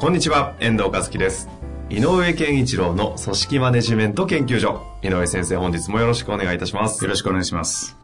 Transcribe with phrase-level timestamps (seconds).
[0.00, 1.46] こんにちは、遠藤和樹です。
[1.90, 4.80] 井上健一郎の組織マネジメント研究所。
[5.02, 7.04] 井上先生、本日もよろしくお願いいたします。
[7.04, 7.98] よろしくお願いします。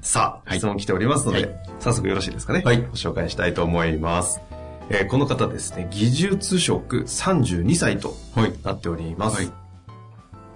[0.00, 2.62] さあ、はい質問来ておりますので、はい早速よろしいですかね？
[2.64, 4.40] はいご紹介したいと思います。
[4.90, 9.36] えーこの方ですね、技術職32歳とはいなっております。
[9.36, 9.50] はい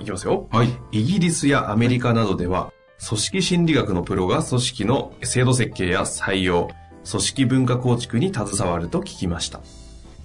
[0.01, 0.47] いきますよ。
[0.53, 0.69] はい。
[0.93, 2.73] イギリスやアメリカなどでは、
[3.05, 6.69] 組織心理学のプロが組織の制度設計や採用、
[7.11, 9.59] 組織文化構築に携わると聞きました。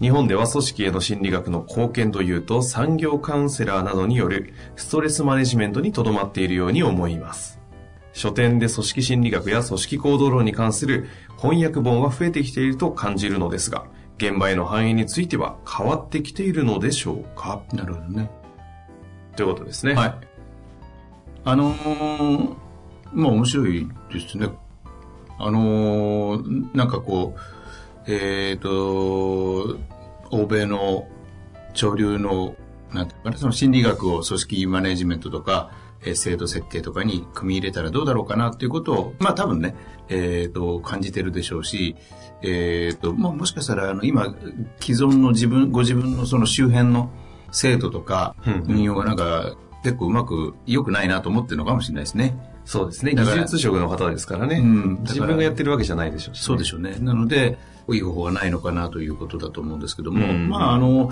[0.02, 7.59] 日本では組織への心理学の貢献というと産業カウンセラーなどによるストレスマネジメントにとどまっているように思います。
[8.11, 13.85] 書店で組織心理学や組織行動論に関する翻訳本は増えてきていると感じるのですが、
[14.17, 17.63] 現場への反映については変わってきているのでしょうか？
[17.73, 18.30] なるほどね。
[19.35, 19.94] ということですね。
[19.95, 20.16] はい。
[21.45, 22.55] あのー、
[23.13, 24.50] まあ面白いですね。
[25.39, 27.39] あのー、なんかこう、
[28.08, 29.78] えっ、と、
[30.32, 31.08] 欧米の
[31.73, 32.56] 潮流の、
[32.92, 35.72] なんていうかな、その心理学を組織マネジメントとか、
[36.06, 39.74] えー制度設計とかに組み入れたらどうだろうかなっていうことを、まあ多分ね、
[40.09, 41.96] えっ、と、感じてるでしょうし、
[42.42, 44.36] えっ、と、まあもしかしたら、あの、今、
[44.81, 47.09] 既存の自分、ご自分のその周辺の
[47.52, 48.36] 制度とか
[48.68, 52.53] 運用がなんか、結構うまく良くないなと思ってるのかもしれないですね。
[52.66, 53.14] そうですね。
[53.14, 54.58] 技術職の方ですからね。
[54.58, 56.97] うん自分がやってるわけじゃないでしょうし、そうでしょうね。
[57.00, 57.58] なので、
[57.92, 61.11] いい方法はないのかなということだと思うんですけども、うんまあ、あの、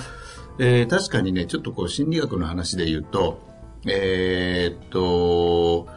[0.59, 3.39] えー確かにね、ちょっとこう、心理学の話で言うと、
[3.85, 5.87] えーっと、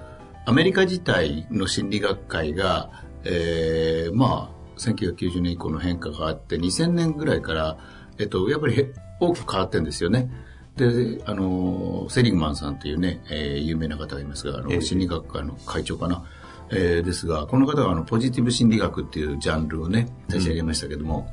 [0.47, 2.91] アメリカ自体の心理学会が、
[3.25, 7.79] えーまあ、1990年以降の変化があって、2000年ぐらいから、
[8.19, 10.31] えっと、やっぱりへ大きく変わってるんですよね。
[10.77, 16.25] で、あの、セリグマンさんというね、えー有名な方がいますが、あええの、心理学会の会長かな。
[16.71, 21.29] えーですが、この方はあの、ポジティブ心理学っていうジャンルをね、立ち上げましたけども、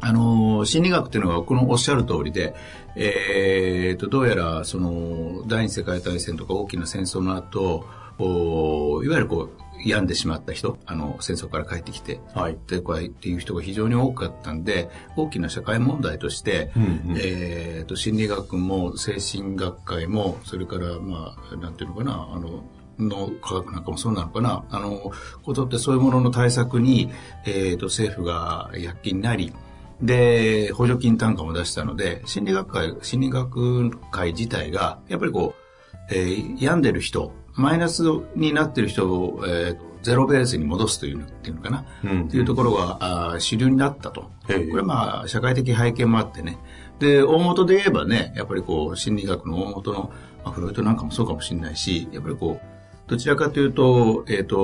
[0.00, 2.54] あの、心理学っていうのは、このおっしゃる通りで、
[2.94, 7.84] えーと、どうやら、その、第二次世界大戦とか大きな戦争の後、
[8.18, 12.58] おいわゆるこう、病んでしまった人、あの、戦争から帰ってきて、はい。
[12.66, 22.64] でこうっていう人が非常に多かったんで、大きな社会問題として、うんうんえーと、心理学も精神学会も、それから、まあ、なんていうのかな、あの、
[22.98, 27.10] 脳科学なんかもそうなのかな、あの、ことってそういうものの対策に、
[27.44, 29.52] えーと、政府が躍起になり、
[30.00, 38.02] で、補助金単価も出したので、心理学会、心理学会自体が、やっぱりこう、えー病んでる人、マイナス
[38.34, 44.30] になってる人を、えーゼロベースに戻すというのっていうのかな、うんっていうところがあー主流になったと。
[44.46, 46.58] これはまあ、社会的背景もあってね。
[47.00, 50.12] で、大元で言えばね、やっぱりこう、心理学の大元の、
[50.44, 54.58] まあ、フロイトなんかもそうかもしれないし、やっぱりこう、どちらかというと、えっ、と、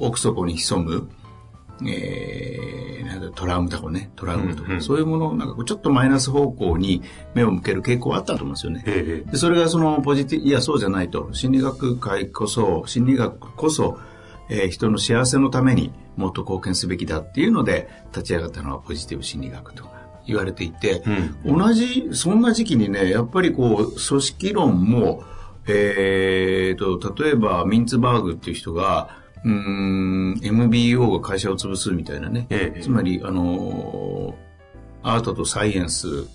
[0.00, 1.10] 奥底に潜む、
[1.86, 7.02] えー、なんだトラウムとかね、トラウムとか、うんうんそういうものをなんかちょっとマイナス方向に
[7.34, 8.84] 目を向ける傾向はあったと思うんですよね。
[8.86, 11.30] ええでそれがそのポジティブ、いや、そうじゃないと。
[11.32, 13.98] 心理学会こそ、心理学こそ、
[14.48, 19.84] えー人の幸せのためにもっと貢献すべきだっていうので、立ち上がったのはポジティブ心理学と
[20.26, 21.02] 言われていて、
[21.44, 25.24] 同じ、そんな時期にね、やっぱりこう、組織論も、
[25.66, 32.46] えーと、例えば、ミンツバーグっていう人が、うーん、MBO が会社を潰すみたいなね。
[32.50, 34.44] ええつまり、あのー
[35.04, 36.26] アートとサイエンス、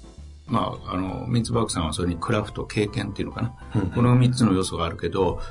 [0.46, 3.54] まあ、あの、ミンツバーグさんはそれにクラフト、経験っていうのかな。
[3.96, 5.42] この3つの要素があるけど、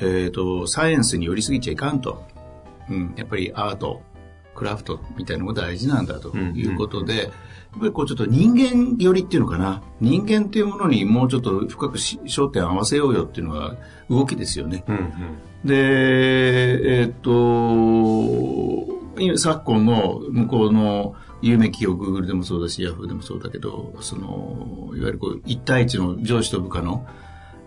[0.00, 2.24] えっ、と、サイエンスに寄りすぎちゃいかんと。
[2.90, 4.02] うん、やっぱりアート、
[4.58, 7.30] クラフトみたいなのが大事なんだということで、やっ
[7.78, 9.82] ぱりこうちょっと人間寄りっていうのかな。
[10.00, 13.76] 人間っていうものにもうちょっと深くし焦点を合わせようよっていうのが
[14.10, 14.84] 動きですよね。
[14.88, 15.04] うんうん
[15.64, 15.74] で、
[17.00, 17.30] えっ、と、
[19.18, 27.06] 今昨今の向こうの有名企業、グーグルでもそうだし、ヤフーでもそうだけど、その、いわゆるこう、一対一の上司と部下の、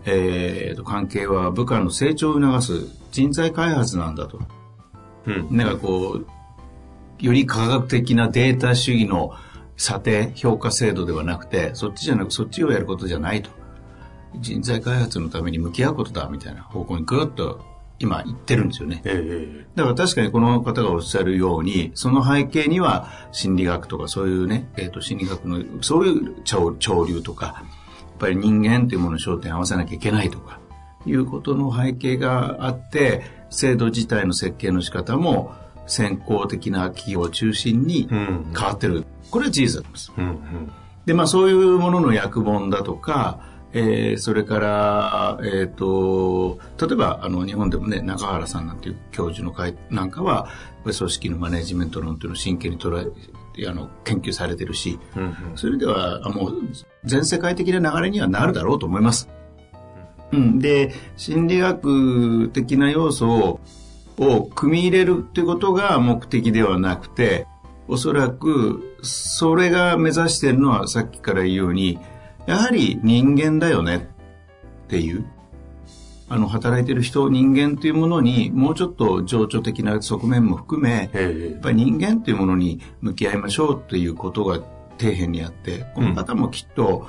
[0.06, 4.40] えーと、関係は部下の成長を促す人材開発なんだと。
[5.26, 6.26] うんなんかこう、
[7.18, 9.32] より科学的なデータ主義の
[9.76, 13.50] 査定、評価制度ではなくて、そっちじゃなくそっちをやることじゃないと。
[14.40, 17.60] 人材開発のために向き合うことだみたいな方向にぐっと
[17.98, 19.02] 今言ってるんですよね。
[19.04, 30.60] えだから確かにこの方がおっしゃるように、その背景には心理学とかそういうね、えっ、と心理学のそういう潮潮流とか、やっぱり人間というものに焦点を合わせなきゃいけないとか、
[31.06, 35.54] いうことの背景があって、制度自体の設計の仕方も
[35.92, 38.08] 先行的な企業を中心に。
[38.08, 39.04] 変わってる。
[39.30, 40.12] これは事実だと思います。
[40.16, 40.72] うんうん。
[41.04, 43.40] で、まあそういうものの訳本だとか、
[43.74, 50.48] えーそれから、えっ、と、例えば、あの、日本でもね、中原さんなんていう教授の会なんかは、
[50.84, 53.10] 組織のマネジメント論というのを真剣に捉
[53.58, 55.36] え、あの、研究されてるし、うんうん。
[55.54, 56.52] それでは、あもう、
[57.04, 59.28] 全世界的な流れにはなるだろうと思います。
[60.32, 60.58] うん。
[60.58, 63.60] で、心理学的な要素を、
[64.18, 67.46] を組み入れるってことが目的ではなくて、
[67.88, 71.98] おそらく、それが目指しているのはさっきから言うように、
[72.46, 75.24] やはり人間だよねっていう、
[76.28, 81.50] あの、働いてる人、人間というものにもうちょっと情緒的な側面も含め、え。
[81.52, 84.54] やっぱり人間というものに向き合いましょうということが
[84.98, 87.06] 底辺にあって、この方もきっと、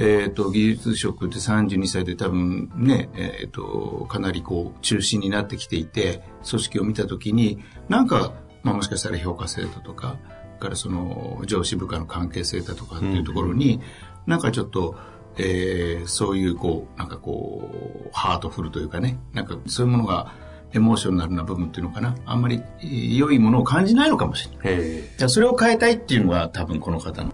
[0.00, 7.58] えっ、と、技術職って32歳で多分ね、えっ、と、かなりこう、中心になってきていて、組織を見たときに、
[7.88, 8.32] なんか、
[8.62, 10.18] まあもしかしたら評価制度とか、
[10.60, 13.80] からその上司部下の関係性だとかっていうところに、
[14.26, 14.96] なんかちょっと、
[15.38, 20.32] えーそういうこう、なんかこう、ハートフルというかね、なんかそういうものが
[20.72, 24.84] エモーショナルな部分っていうのかな、あんまりえー良いものを感じないのかもしれない。
[24.84, 27.32] えいやそれを変えたいっていうのが多分この方の、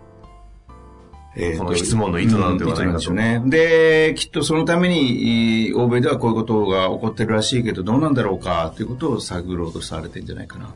[1.38, 3.42] えーこの質問の意図なんではないかとうんね。
[3.44, 10.74] で、きっとそのために、えー欧米ではこういうことが起こってるらしいけど、どうなんだろうかということを探ろうとされてんじゃないかな。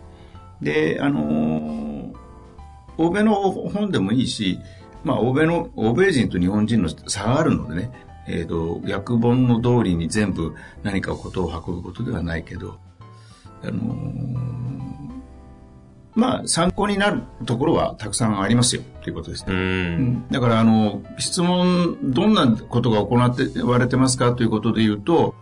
[0.60, 2.14] で、あのー
[2.98, 4.58] 欧米の本でもいいし、
[5.04, 7.90] まあ、欧米の、欧米人と日本人の差があるのでね、
[8.28, 12.78] えっ、と、訳本の通りに全部何かことを運ぶことではないけど、
[13.62, 14.50] あのー
[16.14, 19.50] まあ、参考になるところはたくさんありますよ、ということですう。
[19.50, 19.56] ね。
[19.56, 25.34] うんんだから、あの、質問、どんなことが行ってわれてますかということで言うと、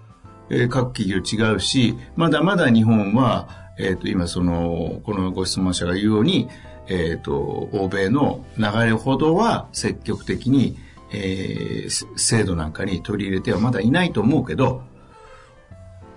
[0.50, 3.48] えー各企業違うし、まだまだ日本は、
[3.78, 6.48] えっ、と、今その、このご質問者が言うように、
[6.88, 10.78] えっ、と、欧米の流れほどは積極的に、
[11.12, 14.82] えーせ制度なんかに取り入れてはまだいないと思うけど、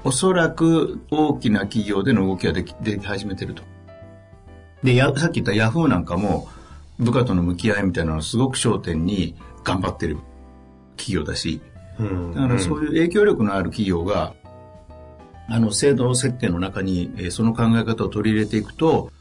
[0.03, 3.70] おそらく大きな企業での動きはできでき始めてると。
[4.83, 6.49] で、やさっき言ったヤフーなんかも、
[6.99, 10.17] 部下との向き合いみたいなのをすごく焦点に頑張ってる
[10.97, 11.61] 企業だし、
[11.99, 14.33] うんだからそういう影響力のある企業が、
[15.47, 19.11] あの、制度設定の中に、えーその考え方を取り入れていくと、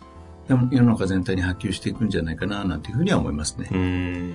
[0.48, 3.68] でも世の中全体に波及していくんじゃないかな、なんていうふうには思いますね。
[3.70, 4.34] うん。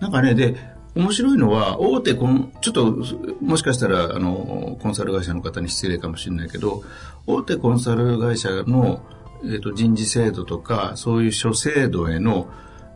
[0.00, 0.56] なんかね、で、
[0.94, 2.96] 面白いのは、大手コン、ちょっと、
[3.40, 6.82] もしかしたら、あの、コンサル会社の方に失礼かもしれないけど、
[7.26, 9.02] 大手コンサル会社の、
[9.44, 12.48] えっ、と、人事制度とか、そういう諸制度への、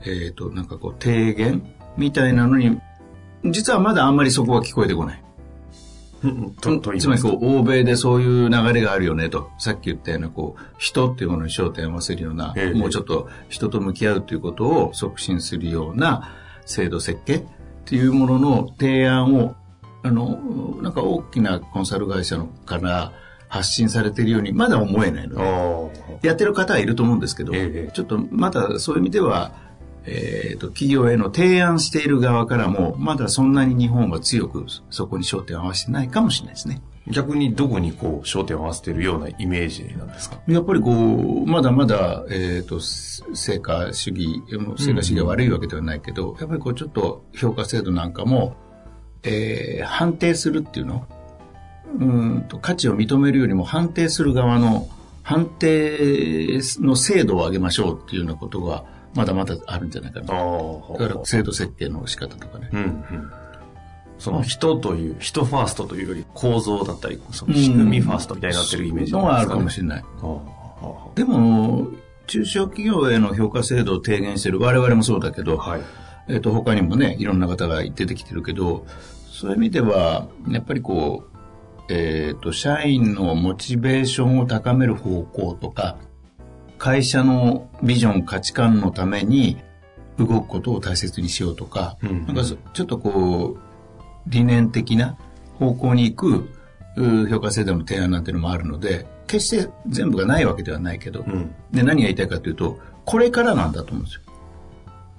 [0.04, 1.62] えっ、と、なんかこう、提言
[1.96, 2.80] みたいなのに、
[3.44, 5.24] 実はまだあんまりそこが聞こえてこない。
[6.98, 7.16] つま。
[7.16, 9.50] りこう、欧米でそういう流れがあるよねと。
[9.58, 16.32] さっき言ったような、こう、人っていうものに焦点を合わせるような、ええもうちょっと人と向き合うということを促進するような
[16.64, 17.42] 制度設計っ
[17.84, 19.54] ていうものの提案を、
[20.02, 20.38] あの、
[20.82, 23.12] なんか大きなコンサル会社のから
[23.48, 26.03] 発信されているようにまだ思えないのあで。
[26.22, 29.52] やってる方はいると思うんですけど、ええちょっとまだそういう意味では、
[30.06, 36.82] えっ、と、企業への提案している側からも、まだそんなに日本は強くそこに焦点を合わせてないかもしれないですね。
[37.08, 37.10] あ。
[37.10, 40.38] 逆にどこにこう、焦点を合わせているようなイメージなんですか？
[40.46, 44.42] やっぱりこう、まだまだ、えっ、と、成果主義、
[44.76, 48.56] 成果主義が悪いわけではないけど、やっぱりこうちょっと評価制度なんかも、
[49.22, 51.06] えー判定するっていうの？
[51.94, 54.86] うーんと価値を認めるよりも判定する側の
[55.24, 60.34] 判定の精度を上げましょうっていうようなことがまだまだあるんじゃないかな。
[60.34, 62.68] あだから制度設計の仕方とかね。
[62.72, 63.32] うんうん。
[64.18, 70.04] その人という、人ファーストというより構造だったり、その仕組みファーストみたいになってるイメージのがあるかもれしれない。
[71.14, 71.88] でも、
[72.26, 75.80] 中小企業への評価制度を提言してる我々もそうだけど、あはい。
[76.28, 78.86] えっ、と、他にもね、いろんな方が出てきてるけど、
[79.30, 81.33] そういう意味では、やっぱりこう、
[81.88, 85.98] えっ、と、社員のモチベーションを高める方向とか、
[86.78, 89.58] 会社のビジョン、価値観のために
[90.18, 93.60] 動くことを大切にしようとか、うんなんかそちょっとこう、
[94.26, 95.16] 理念的な
[95.58, 96.48] 方向に行く
[96.96, 101.54] う評価制度の提案なんていうのもあるので、決して全部がないわけではないけど、うん。
[101.72, 104.20] で、何が言いたいかというと、これからなんだと思うんですよ。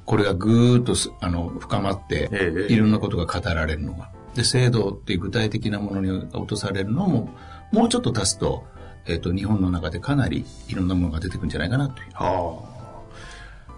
[0.05, 4.09] これがぐーっとすあの深まって、ええいろんなことが語られるのが。
[4.35, 7.29] で、制度っていう具体的なものに落とされるのも、
[7.71, 8.65] もうちょっと経つと、
[9.07, 12.09] えっ、と、日本の中でかなりいろんなものが出てくるんじゃないかなという。
[12.13, 12.63] は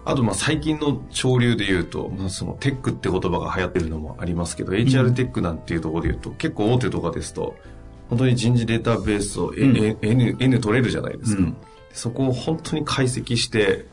[0.04, 0.10] あ。
[0.12, 7.56] あと、まあ、最近の潮流で言うと、まあ、そのテックって言葉が流行ってるのもありますけど、HR テックなんていうところで言うと、結構大手とかですと、
[8.08, 11.42] 本当に人事データベースを、ん N, N 取れるじゃないですか。
[11.42, 11.56] うん
[11.92, 13.86] そこを本当に解析して、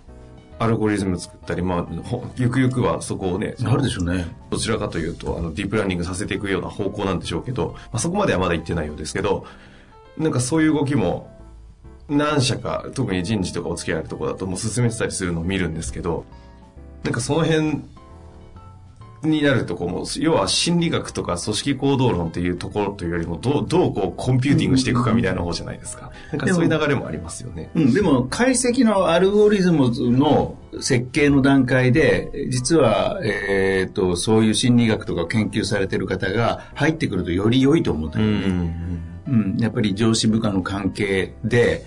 [0.57, 4.25] アルゴリズム作ったり、まあ、ほゆくゆくはそこをね、あるでしょうね。
[4.49, 9.45] どちらかというと、あの、ディープラーニングさせていくような方向なんでしょうけど、まあ、そこまではまだ行ってないようですけど、
[10.17, 11.29] なんかそういう動きも、
[12.07, 16.25] 何社か、特に人事とかお付き合いあるところだともう進めてたりするのを見るんですけど、
[17.03, 17.83] なんかその辺
[19.29, 26.11] になるとこうもう、要は心理学とか組織行動論っていうところというよりも、どう、どうこうコンピューティングしていくかみたいな方じゃないですか。
[26.31, 27.69] なんかそういう流れもありますよね。
[27.75, 38.47] うん、でも解析のアルゴリズムの設計の段階で、実は、えっ、と、そういう心理学とか研究されてる方が入ってくるとより良いと思ったよね。
[39.27, 41.83] うん、やっぱり上司部下の関係で、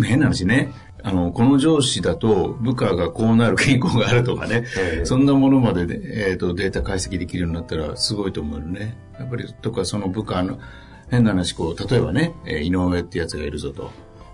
[0.00, 0.72] 変な話ね、
[1.04, 8.96] あの、この上司だと部下がこうなる傾向があるとかね、ええそんなものまでで、えー、とデータ解析できるようになったらすごいと思うよね。
[9.18, 10.58] やっぱり、とかその部下の、
[11.10, 13.90] 変な話、こう、例えばね、えー井上ってやつがいるぞと。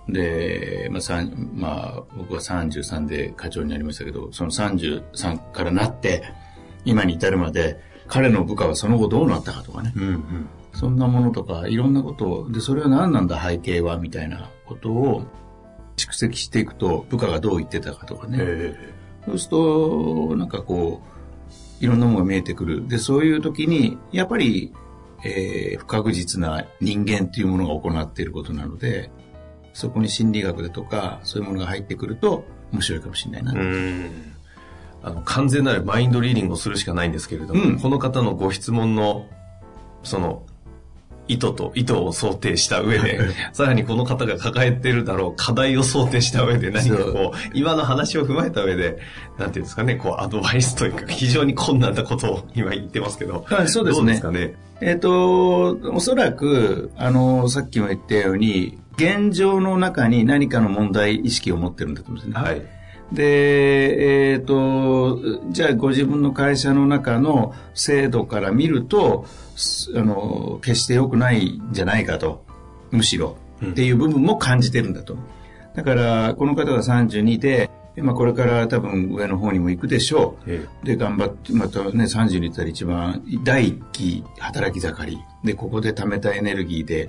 [0.09, 1.23] で、まあ、
[1.55, 6.23] まあ、僕は33で課長になりましたけど、その33からなって、
[6.85, 9.93] 今に至るまで、彼の部下はその後どうなったかとかね。
[9.97, 10.49] うんうん。
[10.73, 15.25] そんなものとか、いろんなことを、で、それは何なんだ背景は、みたいなことを
[15.99, 18.39] 蓄積していくと、部下がどう言ってたかとかね。
[18.41, 18.95] え
[19.27, 21.03] そうすると、なんかこ
[21.81, 22.89] う、いろんなものが見えてくる。
[22.89, 24.73] で、そういう時に、やっぱり、
[25.25, 29.11] えー不確実な人間っていうものが行っていることなので、
[29.73, 34.11] そこに心理学だとか、そういうものが入ってくると、面白いかもしれないな。
[35.03, 39.27] あの、完全なるマインドリーディングをするしかないんですけれども、うんこの方のご質問の、
[40.03, 40.43] その、
[41.29, 43.21] 意図と意図を想定した上で、
[43.53, 48.99] さらにこの方が抱えてるだろう課題を想定した上で何かこう、今の話を踏まえた上で、
[49.39, 54.55] なんていうんですかね、こうアドバイスというか、非常に困難なことを 今言ってますけど、はいそうですねどうですかね？
[54.81, 62.49] えっ、と、おそらく、あの、さっきも言ったように、現状の中に何かの問題意識を持ってるんだと思うんですね。
[62.49, 62.78] はい。
[63.13, 65.19] で、えっ、と、
[65.51, 72.45] じゃあご自分の会社の中の制度から見ると、すあの、決して良くないんじゃないかと、
[72.91, 75.17] むしろ、うんっていう部分も感じてるんだと。
[75.75, 80.51] だから、この方が32で、まあこれから多分上の方にも行くでしょう。
[80.51, 85.19] えで、頑張って、またね、30に行ったら一番、第一期働き盛り。
[85.43, 87.09] で、ここで貯めたエネルギーで、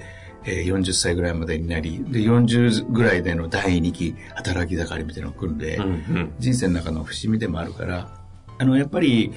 [0.50, 5.88] えー40歳ぐらいまでになり、で、40ぐらいでの第二期働き盛りみたいなのが来るんで、えうんう
[6.20, 6.34] ん。
[6.40, 8.10] 人生の中の節目でもあるから、
[8.58, 9.32] あの、やっぱり、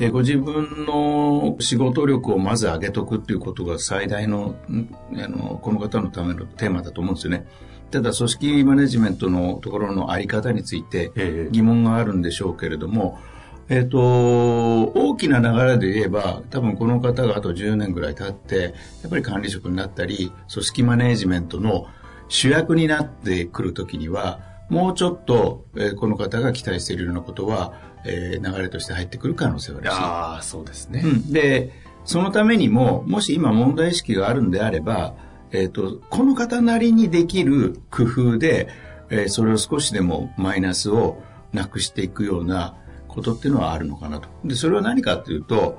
[0.00, 7.46] えーご自分の仕事力をまず上げとくっていうことが最大の、んあの、この方のためのテーマだと思うんですよね。
[7.92, 13.33] ただ、組織マネジメントのところのあり方についてええ疑問があるんでしょうけれども、え
[13.80, 21.86] っ、と、大きな流れで言えば、多分この方があと10年ぐらい経って、やっぱり管理職になったり、組織マネジメントの
[22.28, 27.72] 主役になってくるときには、もうちょっと、えーこの方が期待しているようなことは、
[28.04, 29.92] えー流れとして入ってくる可能性があるし。
[29.94, 31.02] ああ、そうですね。
[31.04, 31.72] うん、で、
[32.04, 35.14] そのためにも、もし今問題意識があるんであれば、
[35.52, 38.68] えっ、と、この方なりにできる工夫で、
[39.10, 42.76] えーそれを少しでもマイナスをなくしていくような
[43.14, 44.28] ことっていうのはあるのかなと。
[44.44, 45.78] で、それは何かっていうと、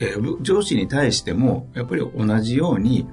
[0.00, 3.06] えーぶ上司に対しても、やっぱり同じように、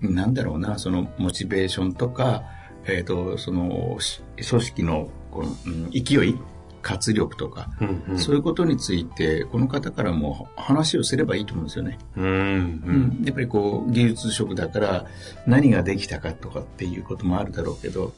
[0.00, 2.42] なんだろうな、そのモチベーションとか、
[2.86, 6.38] えっ、と、その、し組織のこの、うん勢い、
[6.82, 11.98] 活力とか、うんうんそういうことについて、この方からも話をすればいいと思うんですよね。
[12.16, 15.06] うんうんやっぱりこう、技術職だから
[15.46, 18.12] 何ができたかとかっていうこともあるだろうけど、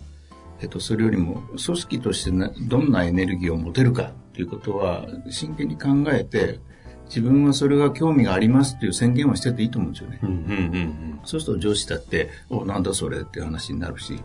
[0.61, 6.61] えっと、それよりも組織としてなどんなエネルギーを持てるかということは真剣に考えて、
[7.07, 10.19] 自分はそれが興味がありますっていう宣言をしてていいと思うんですよね。
[10.23, 10.37] うんうんう
[10.79, 14.23] んそうすると上司だって、お、なんだそれっていう話になるし。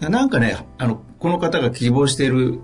[0.00, 2.60] なんかね、あの、この方が希望している、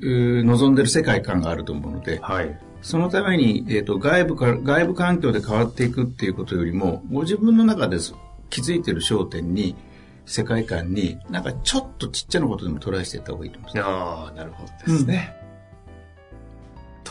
[0.00, 2.58] うー望んでる世界観があると思うので、はい。
[2.80, 8.14] そのために、えっ、と、外部から、外部環境で変わっていくっていうことよりも、ご自分の中です
[8.48, 9.76] 気づいてる焦点に、
[10.24, 13.86] 世界観に、なんかちょっとちっちゃなことでもトライしていった方がいいと思います。
[13.86, 15.41] ああ、なるほどですね。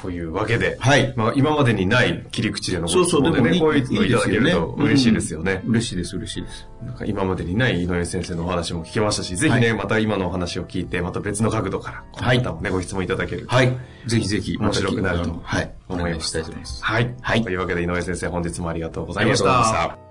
[0.01, 1.13] というわけで、はい。
[1.15, 5.62] まあ、今までにない切り口でのご質問でね、こういうのいただけると嬉しいですよね。
[5.65, 6.67] 嬉しいです、嬉しいです。
[6.84, 13.77] なんか今までにない井上先生のお話も聞けましたし、ぜひね、はいまた今のお話を聞いて、また別の角度から、はいもね、ご質問いただけるとはい。
[14.08, 15.72] ぜひぜひ、面白くなるとはい。
[15.88, 16.84] お思います願いしたいと思います。
[16.84, 17.15] はい。。。
[17.22, 19.46] はいというわけで井上先生、本日もありがとうございました。
[19.46, 20.11] ありがとうございました。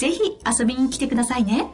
[0.00, 1.66] ぜひ遊びに来てくださいね。